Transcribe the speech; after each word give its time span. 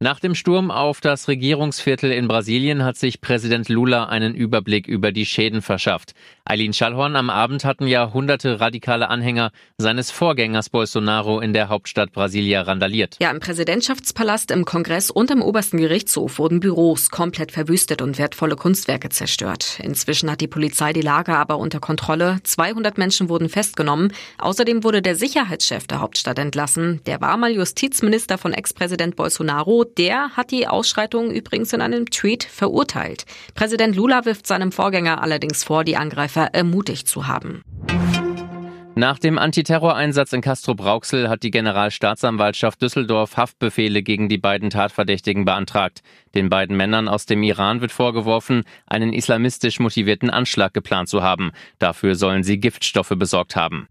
Nach 0.00 0.20
dem 0.20 0.36
Sturm 0.36 0.70
auf 0.70 1.00
das 1.00 1.26
Regierungsviertel 1.26 2.12
in 2.12 2.28
Brasilien 2.28 2.84
hat 2.84 2.96
sich 2.96 3.20
Präsident 3.20 3.68
Lula 3.68 4.04
einen 4.04 4.32
Überblick 4.32 4.86
über 4.86 5.10
die 5.10 5.26
Schäden 5.26 5.60
verschafft. 5.60 6.14
Eileen 6.44 6.72
Schallhorn, 6.72 7.16
am 7.16 7.30
Abend 7.30 7.64
hatten 7.64 7.88
ja 7.88 8.12
hunderte 8.12 8.60
radikale 8.60 9.08
Anhänger 9.08 9.50
seines 9.76 10.12
Vorgängers 10.12 10.70
Bolsonaro 10.70 11.40
in 11.40 11.52
der 11.52 11.68
Hauptstadt 11.68 12.12
Brasilia 12.12 12.62
randaliert. 12.62 13.16
Ja, 13.20 13.32
im 13.32 13.40
Präsidentschaftspalast, 13.40 14.52
im 14.52 14.64
Kongress 14.64 15.10
und 15.10 15.32
im 15.32 15.42
obersten 15.42 15.78
Gerichtshof 15.78 16.38
wurden 16.38 16.60
Büros 16.60 17.10
komplett 17.10 17.50
verwüstet 17.50 18.00
und 18.00 18.18
wertvolle 18.18 18.54
Kunstwerke 18.54 19.08
zerstört. 19.08 19.80
Inzwischen 19.82 20.30
hat 20.30 20.40
die 20.40 20.46
Polizei 20.46 20.92
die 20.92 21.00
Lage 21.00 21.34
aber 21.34 21.58
unter 21.58 21.80
Kontrolle. 21.80 22.38
200 22.44 22.98
Menschen 22.98 23.28
wurden 23.28 23.48
festgenommen. 23.48 24.12
Außerdem 24.38 24.84
wurde 24.84 25.02
der 25.02 25.16
Sicherheitschef 25.16 25.88
der 25.88 26.00
Hauptstadt 26.00 26.38
entlassen. 26.38 27.00
Der 27.06 27.20
war 27.20 27.36
mal 27.36 27.50
Justizminister 27.50 28.38
von 28.38 28.52
Ex-Präsident 28.52 29.16
Bolsonaro 29.16 29.87
der 29.96 30.30
hat 30.36 30.50
die 30.50 30.66
Ausschreitungen 30.66 31.30
übrigens 31.30 31.72
in 31.72 31.80
einem 31.80 32.10
Tweet 32.10 32.44
verurteilt. 32.44 33.24
Präsident 33.54 33.96
Lula 33.96 34.24
wirft 34.24 34.46
seinem 34.46 34.72
Vorgänger 34.72 35.22
allerdings 35.22 35.64
vor, 35.64 35.84
die 35.84 35.96
Angreifer 35.96 36.54
ermutigt 36.54 37.08
zu 37.08 37.26
haben. 37.26 37.62
Nach 38.98 39.20
dem 39.20 39.38
Antiterroreinsatz 39.38 40.32
in 40.32 40.40
Castro-Brauxel 40.40 41.28
hat 41.28 41.44
die 41.44 41.52
Generalstaatsanwaltschaft 41.52 42.82
Düsseldorf 42.82 43.36
Haftbefehle 43.36 44.02
gegen 44.02 44.28
die 44.28 44.38
beiden 44.38 44.70
Tatverdächtigen 44.70 45.44
beantragt. 45.44 46.02
Den 46.34 46.48
beiden 46.48 46.76
Männern 46.76 47.06
aus 47.06 47.24
dem 47.24 47.44
Iran 47.44 47.80
wird 47.80 47.92
vorgeworfen, 47.92 48.64
einen 48.86 49.12
islamistisch 49.12 49.78
motivierten 49.78 50.30
Anschlag 50.30 50.74
geplant 50.74 51.08
zu 51.08 51.22
haben. 51.22 51.52
Dafür 51.78 52.16
sollen 52.16 52.42
sie 52.42 52.58
Giftstoffe 52.58 53.14
besorgt 53.16 53.54
haben. 53.54 53.86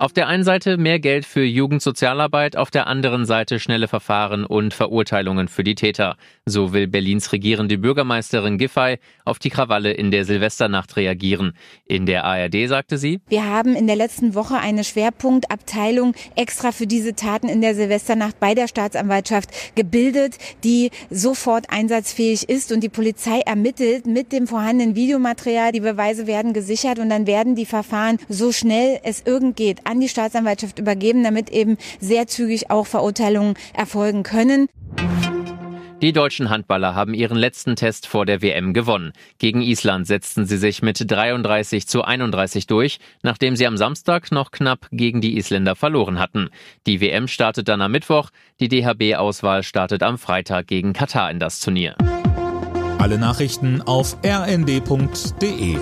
Auf 0.00 0.12
der 0.12 0.28
einen 0.28 0.44
Seite 0.44 0.76
mehr 0.76 1.00
Geld 1.00 1.26
für 1.26 1.42
Jugendsozialarbeit, 1.42 2.56
auf 2.56 2.70
der 2.70 2.86
anderen 2.86 3.26
Seite 3.26 3.58
schnelle 3.58 3.88
Verfahren 3.88 4.44
und 4.44 4.72
Verurteilungen 4.72 5.48
für 5.48 5.64
die 5.64 5.74
Täter. 5.74 6.16
So 6.46 6.72
will 6.72 6.86
Berlins 6.86 7.32
regierende 7.32 7.78
Bürgermeisterin 7.78 8.58
Giffey 8.58 8.98
auf 9.24 9.40
die 9.40 9.50
Krawalle 9.50 9.90
in 9.90 10.12
der 10.12 10.24
Silvesternacht 10.24 10.96
reagieren. 10.96 11.54
In 11.84 12.06
der 12.06 12.22
ARD 12.22 12.68
sagte 12.68 12.96
sie, 12.96 13.18
Wir 13.28 13.46
haben 13.46 13.74
in 13.74 13.88
der 13.88 13.96
letzten 13.96 14.36
Woche 14.36 14.58
eine 14.58 14.84
Schwerpunktabteilung 14.84 16.14
extra 16.36 16.70
für 16.70 16.86
diese 16.86 17.16
Taten 17.16 17.48
in 17.48 17.60
der 17.60 17.74
Silvesternacht 17.74 18.38
bei 18.38 18.54
der 18.54 18.68
Staatsanwaltschaft 18.68 19.50
gebildet, 19.74 20.38
die 20.62 20.92
sofort 21.10 21.70
einsatzfähig 21.70 22.48
ist 22.48 22.70
und 22.70 22.84
die 22.84 22.88
Polizei 22.88 23.40
ermittelt 23.40 24.06
mit 24.06 24.30
dem 24.30 24.46
vorhandenen 24.46 24.94
Videomaterial. 24.94 25.72
Die 25.72 25.80
Beweise 25.80 26.28
werden 26.28 26.52
gesichert 26.52 27.00
und 27.00 27.10
dann 27.10 27.26
werden 27.26 27.56
die 27.56 27.66
Verfahren 27.66 28.18
so 28.28 28.52
schnell 28.52 29.00
es 29.02 29.22
irgend 29.26 29.56
geht 29.56 29.87
an 29.88 30.00
die 30.00 30.08
Staatsanwaltschaft 30.08 30.78
übergeben, 30.78 31.24
damit 31.24 31.50
eben 31.50 31.78
sehr 31.98 32.26
zügig 32.26 32.70
auch 32.70 32.86
Verurteilungen 32.86 33.54
erfolgen 33.74 34.22
können. 34.22 34.68
Die 36.00 36.12
deutschen 36.12 36.48
Handballer 36.48 36.94
haben 36.94 37.12
ihren 37.12 37.36
letzten 37.36 37.74
Test 37.74 38.06
vor 38.06 38.24
der 38.24 38.40
WM 38.40 38.72
gewonnen. 38.72 39.12
Gegen 39.38 39.62
Island 39.62 40.06
setzten 40.06 40.46
sie 40.46 40.56
sich 40.56 40.80
mit 40.80 41.10
33 41.10 41.88
zu 41.88 42.04
31 42.04 42.68
durch, 42.68 43.00
nachdem 43.24 43.56
sie 43.56 43.66
am 43.66 43.76
Samstag 43.76 44.30
noch 44.30 44.52
knapp 44.52 44.86
gegen 44.92 45.20
die 45.20 45.36
Isländer 45.36 45.74
verloren 45.74 46.20
hatten. 46.20 46.50
Die 46.86 47.00
WM 47.00 47.26
startet 47.26 47.66
dann 47.66 47.82
am 47.82 47.90
Mittwoch, 47.90 48.30
die 48.60 48.68
DHB-Auswahl 48.68 49.64
startet 49.64 50.04
am 50.04 50.18
Freitag 50.18 50.68
gegen 50.68 50.92
Katar 50.92 51.32
in 51.32 51.40
das 51.40 51.58
Turnier. 51.58 51.96
Alle 52.98 53.18
Nachrichten 53.18 53.82
auf 53.82 54.18
rnd.de 54.24 55.78